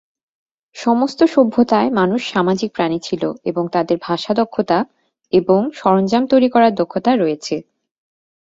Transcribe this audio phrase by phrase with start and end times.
[0.75, 4.79] সমস্ত সভ্যতায় মানুষ সামাজিক প্রাণী ছিল এবং তাদের ভাষা দক্ষতা
[5.33, 7.55] এবং সরঞ্জাম তৈরি করার দক্ষতা রয়েছে।